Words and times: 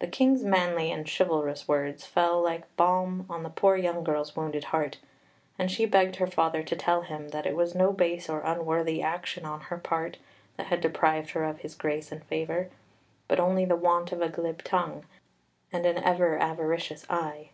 The 0.00 0.08
King's 0.08 0.42
manly 0.42 0.90
and 0.90 1.08
chivalrous 1.08 1.68
words 1.68 2.04
fell 2.04 2.42
like 2.42 2.74
balm 2.76 3.26
on 3.30 3.44
the 3.44 3.48
poor 3.48 3.76
young 3.76 4.02
girl's 4.02 4.34
wounded 4.34 4.64
heart, 4.74 4.98
and 5.56 5.70
she 5.70 5.86
begged 5.86 6.16
her 6.16 6.26
father 6.26 6.64
to 6.64 6.74
tell 6.74 7.02
him 7.02 7.28
that 7.28 7.46
it 7.46 7.54
was 7.54 7.72
no 7.72 7.92
base 7.92 8.28
or 8.28 8.40
unworthy 8.40 9.00
action 9.00 9.44
on 9.46 9.60
her 9.60 9.78
part 9.78 10.16
that 10.56 10.66
had 10.66 10.80
deprived 10.80 11.30
her 11.30 11.44
of 11.44 11.60
his 11.60 11.76
grace 11.76 12.10
and 12.10 12.24
favour, 12.24 12.70
but 13.28 13.38
only 13.38 13.64
the 13.64 13.76
want 13.76 14.10
of 14.10 14.20
a 14.20 14.28
glib 14.28 14.64
tongue 14.64 15.04
and 15.72 15.86
an 15.86 15.98
ever 15.98 16.36
avaricious 16.36 17.06
eye. 17.08 17.50